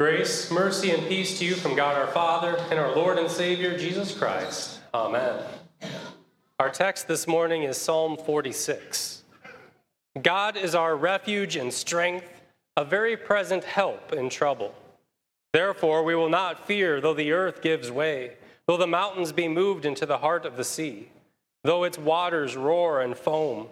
[0.00, 3.78] Grace, mercy, and peace to you from God our Father and our Lord and Savior,
[3.78, 4.80] Jesus Christ.
[4.92, 5.40] Amen.
[6.58, 9.22] Our text this morning is Psalm 46.
[10.20, 12.42] God is our refuge and strength,
[12.76, 14.74] a very present help in trouble.
[15.52, 18.32] Therefore, we will not fear though the earth gives way,
[18.66, 21.08] though the mountains be moved into the heart of the sea,
[21.62, 23.68] though its waters roar and foam,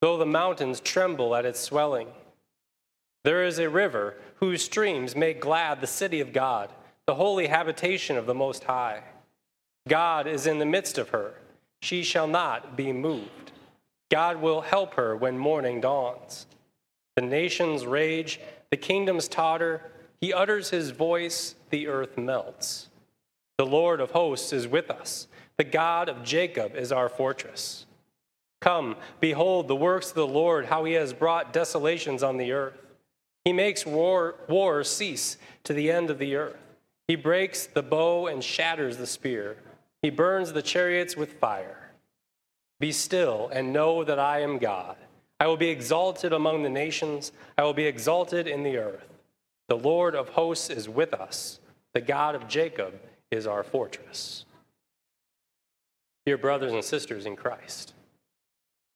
[0.00, 2.08] though the mountains tremble at its swelling.
[3.24, 6.70] There is a river whose streams make glad the city of God,
[7.06, 9.02] the holy habitation of the Most High.
[9.88, 11.34] God is in the midst of her.
[11.82, 13.52] She shall not be moved.
[14.10, 16.46] God will help her when morning dawns.
[17.16, 19.90] The nations rage, the kingdoms totter.
[20.20, 22.88] He utters his voice, the earth melts.
[23.58, 25.28] The Lord of hosts is with us.
[25.58, 27.86] The God of Jacob is our fortress.
[28.60, 32.89] Come, behold the works of the Lord, how he has brought desolations on the earth.
[33.44, 36.56] He makes war, war cease to the end of the earth.
[37.08, 39.56] He breaks the bow and shatters the spear.
[40.02, 41.90] He burns the chariots with fire.
[42.78, 44.96] Be still and know that I am God.
[45.38, 49.08] I will be exalted among the nations, I will be exalted in the earth.
[49.68, 51.60] The Lord of hosts is with us,
[51.94, 52.94] the God of Jacob
[53.30, 54.44] is our fortress.
[56.26, 57.94] Dear brothers and sisters in Christ,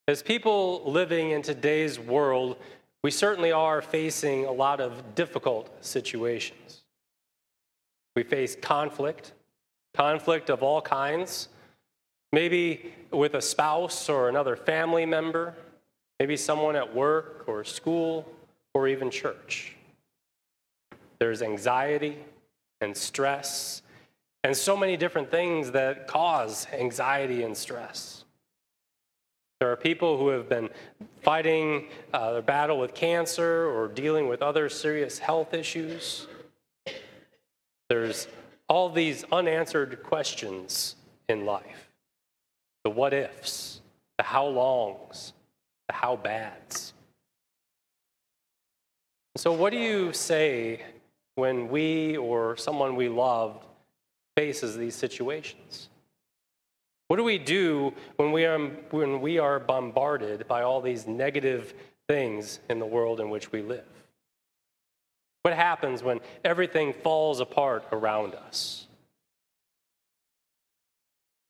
[0.06, 2.58] as people living in today's world,
[3.04, 6.80] we certainly are facing a lot of difficult situations.
[8.16, 9.32] We face conflict,
[9.94, 11.50] conflict of all kinds,
[12.32, 15.54] maybe with a spouse or another family member,
[16.18, 18.26] maybe someone at work or school
[18.72, 19.76] or even church.
[21.18, 22.16] There's anxiety
[22.80, 23.82] and stress
[24.44, 28.23] and so many different things that cause anxiety and stress.
[29.64, 30.68] There are people who have been
[31.22, 36.26] fighting uh, their battle with cancer or dealing with other serious health issues.
[37.88, 38.28] There's
[38.68, 40.96] all these unanswered questions
[41.30, 41.88] in life
[42.84, 43.80] the what ifs,
[44.18, 45.32] the how longs,
[45.88, 46.92] the how bads.
[49.38, 50.82] So, what do you say
[51.36, 53.64] when we or someone we love
[54.36, 55.88] faces these situations?
[57.08, 58.58] What do we do when we are,
[58.90, 61.74] when we are bombarded by all these negative
[62.08, 63.84] things in the world in which we live?
[65.42, 68.86] What happens when everything falls apart around us?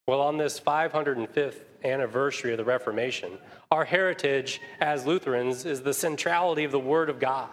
[0.07, 3.37] Well, on this 505th anniversary of the Reformation,
[3.71, 7.49] our heritage as Lutherans is the centrality of the Word of God,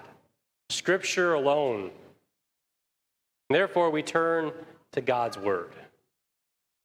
[0.68, 1.92] Scripture alone.
[3.48, 4.52] Therefore, we turn
[4.92, 5.72] to God's Word.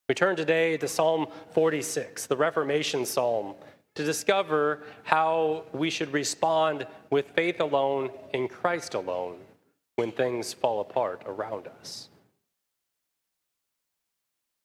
[0.09, 3.55] We turn today to Psalm 46, the Reformation Psalm,
[3.95, 9.35] to discover how we should respond with faith alone in Christ alone
[9.97, 12.07] when things fall apart around us.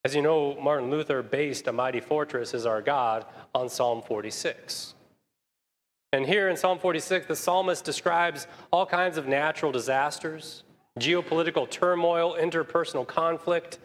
[0.04, 4.94] As you know, Martin Luther based A Mighty Fortress is Our God on Psalm 46.
[6.12, 10.62] And here in Psalm 46, the psalmist describes all kinds of natural disasters,
[11.00, 13.80] geopolitical turmoil, interpersonal conflict,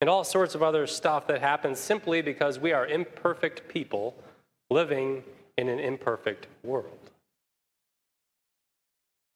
[0.00, 4.14] and all sorts of other stuff that happens simply because we are imperfect people
[4.70, 5.22] living
[5.56, 7.10] in an imperfect world.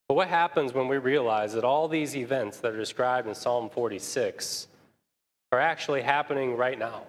[0.09, 3.71] But what happens when we realize that all these events that are described in Psalm
[3.71, 4.67] 46
[5.53, 7.05] are actually happening right now,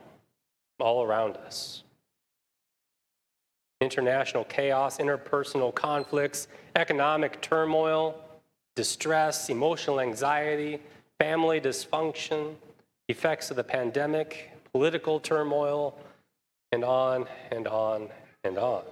[0.79, 1.83] all around us?
[3.81, 8.23] International chaos, interpersonal conflicts, economic turmoil,
[8.75, 10.79] distress, emotional anxiety,
[11.19, 12.53] family dysfunction,
[13.11, 15.97] effects of the pandemic, political turmoil,
[16.71, 18.09] and on and on
[18.43, 18.83] and on.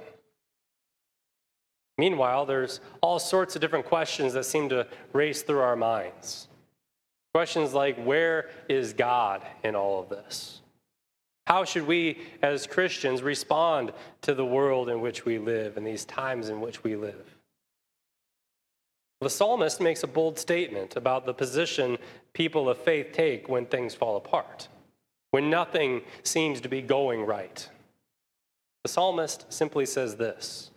[1.97, 6.47] Meanwhile, there's all sorts of different questions that seem to race through our minds.
[7.33, 10.61] Questions like, where is God in all of this?
[11.45, 13.91] How should we, as Christians, respond
[14.21, 17.38] to the world in which we live and these times in which we live?
[19.21, 21.97] The psalmist makes a bold statement about the position
[22.33, 24.69] people of faith take when things fall apart,
[25.31, 27.67] when nothing seems to be going right.
[28.83, 30.71] The psalmist simply says this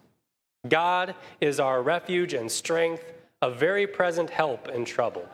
[0.69, 5.29] God is our refuge and strength, a very present help in trouble.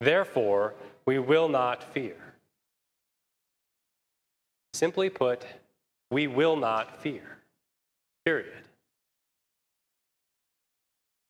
[0.00, 0.74] Therefore,
[1.06, 2.16] we will not fear.
[4.72, 5.44] Simply put,
[6.10, 7.38] we will not fear.
[8.24, 8.52] Period.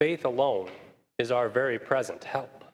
[0.01, 0.69] Faith alone
[1.19, 2.65] is our very present help.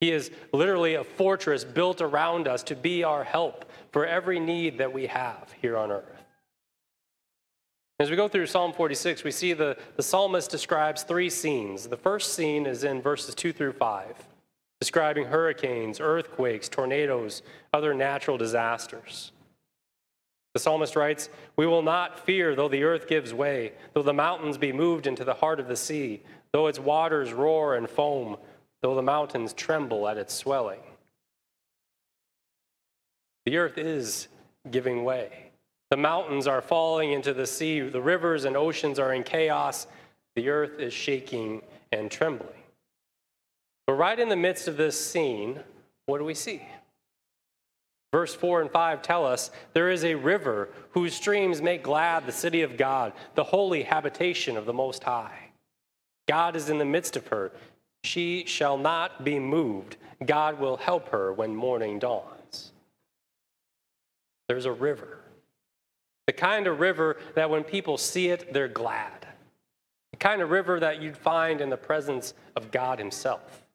[0.00, 4.78] He is literally a fortress built around us to be our help for every need
[4.78, 6.24] that we have here on earth.
[7.98, 11.86] As we go through Psalm 46, we see the, the psalmist describes three scenes.
[11.86, 14.26] The first scene is in verses 2 through 5,
[14.80, 17.42] describing hurricanes, earthquakes, tornadoes,
[17.74, 19.32] other natural disasters.
[20.54, 24.58] The psalmist writes, We will not fear though the earth gives way, though the mountains
[24.58, 28.36] be moved into the heart of the sea, though its waters roar and foam,
[28.82, 30.80] though the mountains tremble at its swelling.
[33.46, 34.28] The earth is
[34.70, 35.50] giving way.
[35.90, 37.80] The mountains are falling into the sea.
[37.80, 39.86] The rivers and oceans are in chaos.
[40.36, 41.62] The earth is shaking
[41.92, 42.50] and trembling.
[43.86, 45.60] But right in the midst of this scene,
[46.06, 46.62] what do we see?
[48.12, 52.32] Verse 4 and 5 tell us there is a river whose streams make glad the
[52.32, 55.50] city of God, the holy habitation of the Most High.
[56.26, 57.52] God is in the midst of her.
[58.02, 59.96] She shall not be moved.
[60.24, 62.72] God will help her when morning dawns.
[64.48, 65.20] There's a river
[66.30, 69.26] the kind of river that when people see it, they're glad.
[70.12, 73.66] The kind of river that you'd find in the presence of God Himself.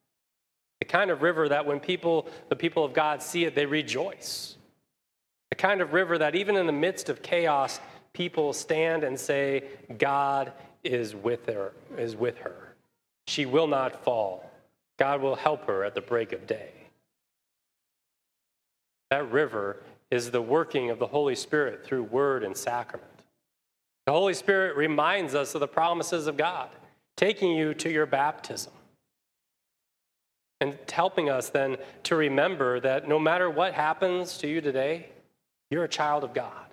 [0.80, 4.56] The kind of river that when people, the people of God see it, they rejoice.
[5.50, 7.80] The kind of river that even in the midst of chaos,
[8.12, 9.64] people stand and say,
[9.98, 10.52] God
[10.84, 12.74] is with her, is with her.
[13.26, 14.50] She will not fall.
[14.98, 16.70] God will help her at the break of day.
[19.10, 23.10] That river is the working of the Holy Spirit through word and sacrament.
[24.06, 26.70] The Holy Spirit reminds us of the promises of God,
[27.16, 28.72] taking you to your baptism.
[30.60, 35.08] And helping us then to remember that no matter what happens to you today,
[35.70, 36.66] you're a child of God.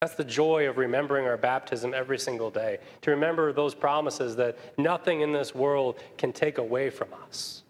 [0.00, 4.56] That's the joy of remembering our baptism every single day, to remember those promises that
[4.78, 7.62] nothing in this world can take away from us.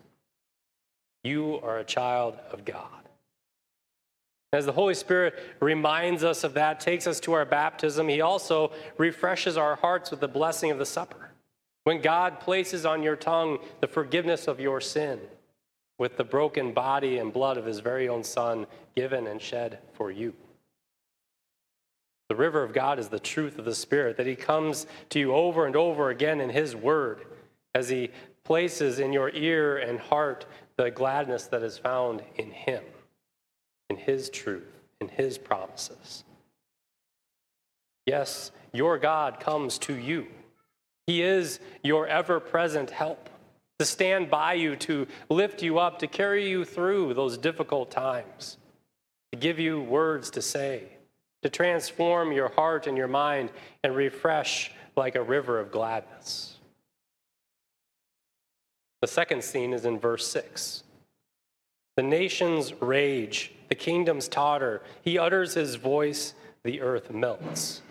[1.25, 2.87] You are a child of God.
[4.53, 8.73] As the Holy Spirit reminds us of that, takes us to our baptism, He also
[8.97, 11.30] refreshes our hearts with the blessing of the supper.
[11.91, 15.19] When God places on your tongue the forgiveness of your sin
[15.99, 20.13] with the broken body and blood of His very own Son given and shed for
[20.13, 20.33] you.
[22.29, 25.35] The river of God is the truth of the Spirit, that He comes to you
[25.35, 27.27] over and over again in His Word
[27.75, 28.11] as He
[28.45, 30.47] places in your ear and heart
[30.77, 32.85] the gladness that is found in Him
[33.89, 36.23] in His truth, in His promises.
[38.07, 40.29] Yes, your God comes to you.
[41.11, 43.29] He is your ever present help
[43.81, 48.59] to stand by you, to lift you up, to carry you through those difficult times,
[49.33, 50.85] to give you words to say,
[51.43, 53.51] to transform your heart and your mind
[53.83, 56.59] and refresh like a river of gladness.
[59.01, 60.85] The second scene is in verse 6.
[61.97, 64.81] The nations rage the kingdoms totter.
[65.03, 67.83] He utters his voice, the earth melts.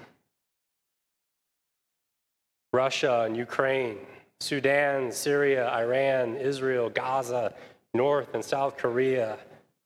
[2.74, 3.98] Russia and Ukraine,
[4.40, 7.54] Sudan, Syria, Iran, Israel, Gaza,
[7.94, 9.38] North and South Korea,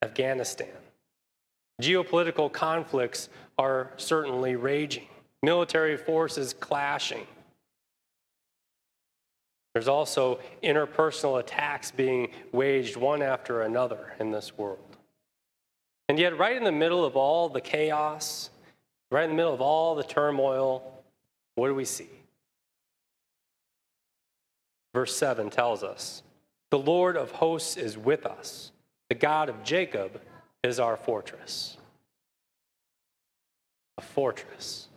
[0.02, 0.68] Afghanistan.
[1.82, 5.08] Geopolitical conflicts are certainly raging,
[5.42, 7.26] military forces clashing.
[9.74, 14.98] There's also interpersonal attacks being waged one after another in this world.
[16.10, 18.52] And yet, right in the middle of all the chaos,
[19.10, 21.04] right in the middle of all the turmoil,
[21.56, 22.10] what do we see?
[24.94, 26.24] Verse 7 tells us
[26.72, 28.72] The Lord of hosts is with us,
[29.10, 30.22] the God of Jacob
[30.64, 31.78] is our fortress.
[33.98, 34.88] A fortress.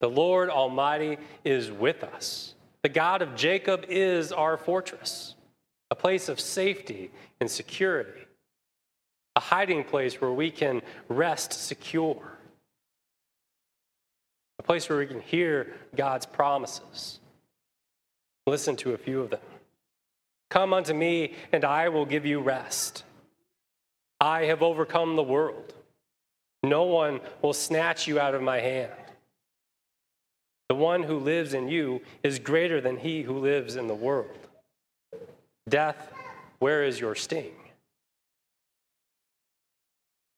[0.00, 2.54] The Lord Almighty is with us.
[2.82, 5.34] The God of Jacob is our fortress,
[5.90, 7.10] a place of safety
[7.40, 8.26] and security
[9.36, 12.38] a hiding place where we can rest secure,
[14.58, 17.20] a place where we can hear God's promises.
[18.46, 19.40] Listen to a few of them.
[20.50, 23.04] Come unto me, and I will give you rest.
[24.20, 25.74] I have overcome the world.
[26.62, 28.92] No one will snatch you out of my hand.
[30.68, 34.48] The one who lives in you is greater than he who lives in the world.
[35.68, 36.12] Death,
[36.58, 37.54] where is your sting?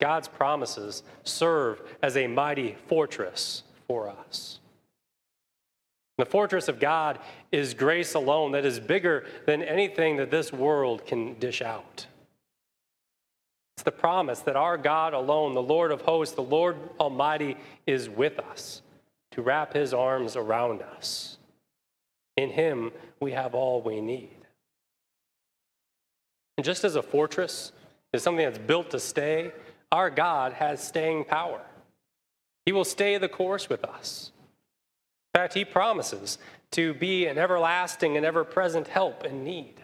[0.01, 4.61] God's promises serve as a mighty fortress for us.
[6.19, 7.21] The fortress of God
[7.53, 12.07] is grace alone that is bigger than anything that this world can dish out.
[13.77, 17.57] It's the promise that our God alone, the Lord of hosts, the Lord Almighty,
[17.87, 18.83] is with us
[19.31, 21.39] to wrap his arms around us.
[22.37, 24.37] In him, we have all we need.
[26.57, 27.71] And just as a fortress
[28.13, 29.53] is something that's built to stay,
[29.93, 31.61] our God has staying power.
[32.67, 34.33] He will stay the course with us.
[35.39, 36.37] Fact, he promises
[36.73, 39.77] to be an everlasting and ever present help in need.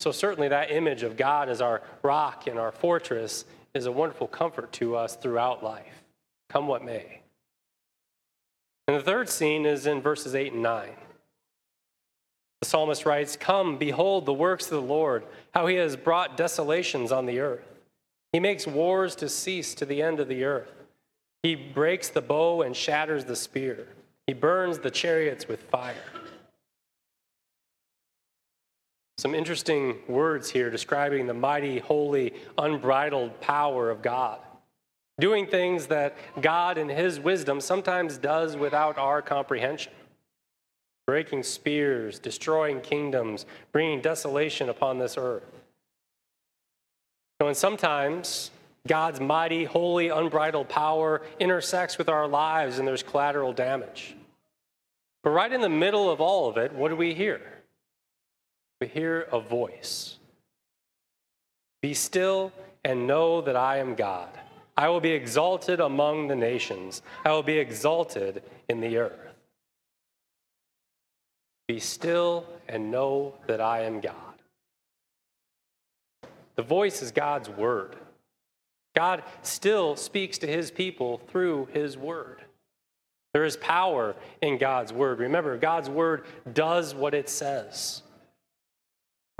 [0.00, 4.26] So, certainly, that image of God as our rock and our fortress is a wonderful
[4.26, 6.04] comfort to us throughout life,
[6.50, 7.22] come what may.
[8.86, 10.90] And the third scene is in verses 8 and 9.
[12.60, 17.10] The psalmist writes, Come, behold the works of the Lord, how he has brought desolations
[17.10, 17.80] on the earth.
[18.30, 20.83] He makes wars to cease to the end of the earth.
[21.44, 23.86] He breaks the bow and shatters the spear.
[24.26, 25.94] He burns the chariots with fire.
[29.18, 34.38] Some interesting words here describing the mighty, holy, unbridled power of God.
[35.20, 39.92] Doing things that God, in His wisdom, sometimes does without our comprehension.
[41.06, 45.44] Breaking spears, destroying kingdoms, bringing desolation upon this earth.
[47.38, 48.50] And sometimes
[48.86, 54.14] God's mighty, holy, unbridled power intersects with our lives and there's collateral damage.
[55.22, 57.40] But right in the middle of all of it, what do we hear?
[58.80, 60.18] We hear a voice
[61.80, 62.52] Be still
[62.84, 64.28] and know that I am God.
[64.76, 69.34] I will be exalted among the nations, I will be exalted in the earth.
[71.66, 74.14] Be still and know that I am God.
[76.56, 77.96] The voice is God's word.
[78.94, 82.42] God still speaks to his people through his word.
[83.32, 85.18] There is power in God's word.
[85.18, 88.02] Remember, God's word does what it says.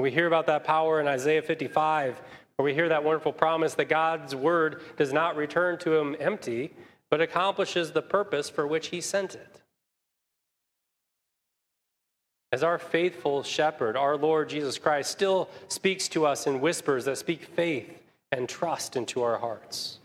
[0.00, 2.20] We hear about that power in Isaiah 55,
[2.56, 6.72] where we hear that wonderful promise that God's word does not return to him empty,
[7.08, 9.62] but accomplishes the purpose for which he sent it.
[12.50, 17.18] As our faithful shepherd, our Lord Jesus Christ still speaks to us in whispers that
[17.18, 18.03] speak faith
[18.34, 19.98] and trust into our hearts.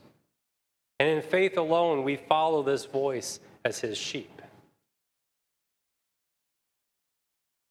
[1.00, 4.32] And in faith alone, we follow this voice as his sheep.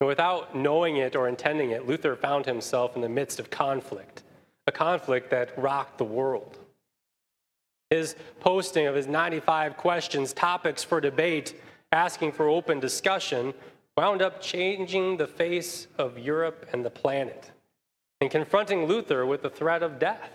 [0.00, 4.22] without knowing it or intending it, Luther found himself in the midst of conflict,
[4.68, 6.56] a conflict that rocked the world.
[7.90, 11.60] His posting of his 95 questions, topics for debate,
[11.90, 13.52] asking for open discussion,
[13.96, 17.50] wound up changing the face of Europe and the planet
[18.20, 20.30] and confronting Luther with the threat of death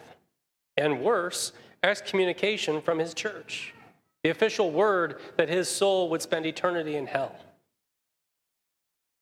[0.78, 1.52] and worse,
[1.84, 3.74] excommunication from his church,
[4.24, 7.36] the official word that his soul would spend eternity in hell.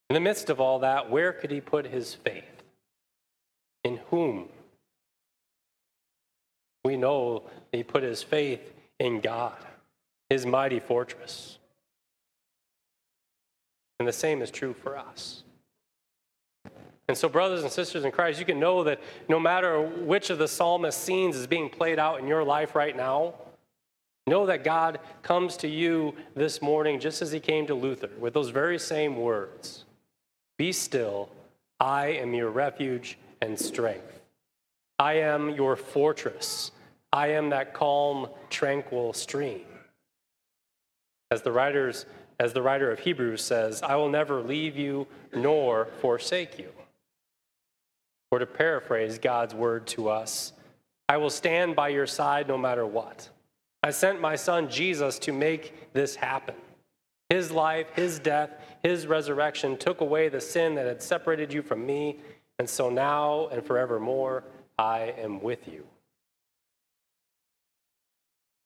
[0.10, 2.64] In the midst of all that, where could he put his faith?
[3.84, 4.50] In whom?
[6.84, 9.58] We know he put his faith in God,
[10.30, 11.58] his mighty fortress.
[14.00, 15.44] And the same is true for us.
[17.12, 20.38] And so, brothers and sisters in Christ, you can know that no matter which of
[20.38, 23.34] the psalmist scenes is being played out in your life right now,
[24.28, 28.34] know that God comes to you this morning just as he came to Luther with
[28.34, 29.84] those very same words
[30.58, 31.28] Be still,
[31.82, 34.22] I am your refuge and strength.
[34.98, 36.72] I am your fortress.
[37.12, 39.66] I am that calm, tranquil stream.
[41.30, 42.06] As the writers
[42.40, 46.70] as the writer of Hebrews says, I will never leave you nor forsake you.
[48.32, 50.54] Or to paraphrase God's word to us,
[51.10, 53.30] I will stand by your side no matter what.
[53.84, 56.56] I sent my son Jesus to make this happen.
[57.30, 58.52] His life, his death,
[58.84, 62.20] his resurrection took away the sin that had separated you from me,
[62.60, 64.44] and so now and forevermore
[64.78, 65.86] I am with you.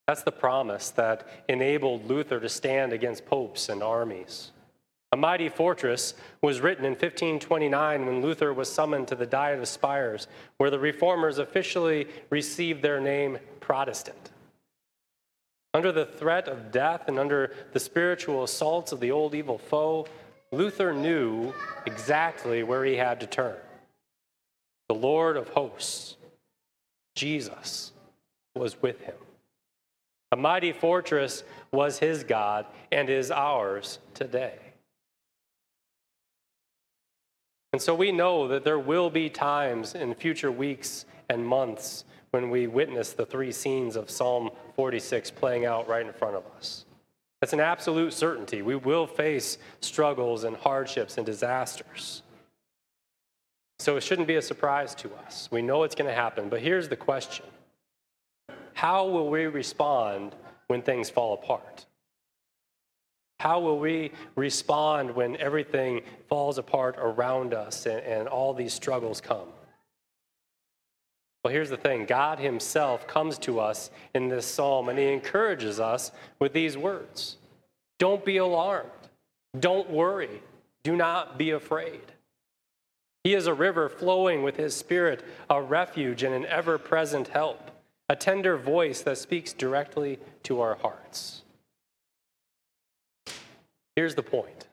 [0.07, 4.51] That's the promise that enabled Luther to stand against popes and armies.
[5.15, 9.65] A Mighty Fortress was written in 1529 when Luther was summoned to the Diet of
[9.69, 14.31] Spires, where the reformers officially received their name Protestant.
[15.73, 20.05] Under the threat of death and under the spiritual assaults of the old evil foe,
[20.51, 21.53] Luther knew
[21.85, 23.55] exactly where he had to turn.
[24.89, 26.17] The Lord of hosts,
[27.15, 27.93] Jesus,
[28.53, 29.15] was with him.
[30.33, 34.59] A mighty fortress was his God and is ours today.
[37.75, 42.49] And so we know that there will be times in future weeks and months when
[42.49, 46.85] we witness the three scenes of Psalm 46 playing out right in front of us.
[47.41, 48.61] That's an absolute certainty.
[48.61, 52.23] We will face struggles and hardships and disasters.
[53.79, 55.49] So it shouldn't be a surprise to us.
[55.51, 56.47] We know it's going to happen.
[56.47, 57.45] But here's the question
[58.73, 60.33] How will we respond
[60.67, 61.85] when things fall apart?
[63.39, 69.21] How will we respond when everything falls apart around us and, and all these struggles
[69.21, 69.49] come?
[71.43, 75.79] Well, here's the thing God Himself comes to us in this psalm and He encourages
[75.79, 77.37] us with these words
[77.99, 78.89] Don't be alarmed.
[79.59, 80.41] Don't worry.
[80.83, 82.11] Do not be afraid.
[83.23, 87.71] He is a river flowing with his spirit, a refuge and an ever present help,
[88.07, 91.41] a tender voice that speaks directly to our hearts.
[93.95, 94.67] Here's the point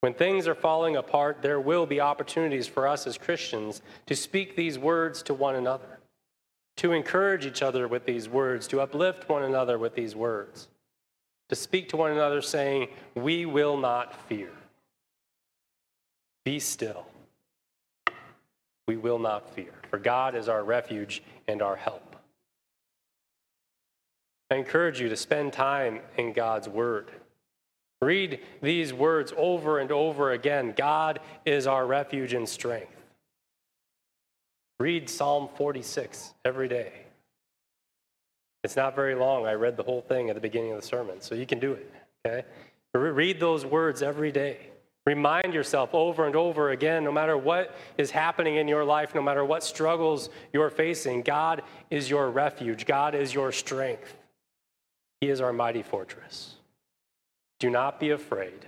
[0.00, 4.54] when things are falling apart, there will be opportunities for us as Christians to speak
[4.54, 5.98] these words to one another,
[6.76, 10.68] to encourage each other with these words, to uplift one another with these words,
[11.48, 14.50] to speak to one another saying, We will not fear.
[16.44, 17.06] Be still.
[18.86, 22.16] We will not fear, for God is our refuge and our help.
[24.50, 27.10] I encourage you to spend time in God's Word.
[28.00, 32.94] Read these words over and over again God is our refuge and strength.
[34.78, 36.92] Read Psalm 46 every day.
[38.62, 39.46] It's not very long.
[39.46, 41.72] I read the whole thing at the beginning of the sermon, so you can do
[41.72, 41.92] it,
[42.24, 42.44] okay?
[42.94, 44.68] Read those words every day.
[45.06, 49.22] Remind yourself over and over again, no matter what is happening in your life, no
[49.22, 52.84] matter what struggles you're facing, God is your refuge.
[52.84, 54.18] God is your strength.
[55.22, 56.57] He is our mighty fortress.
[57.58, 58.66] Do not be afraid.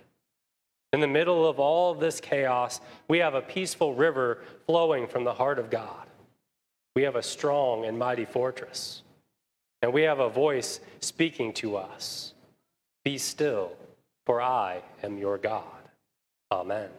[0.92, 5.34] In the middle of all this chaos, we have a peaceful river flowing from the
[5.34, 6.06] heart of God.
[6.96, 9.02] We have a strong and mighty fortress.
[9.82, 12.34] And we have a voice speaking to us
[13.04, 13.72] Be still,
[14.26, 15.64] for I am your God.
[16.50, 16.90] Amen.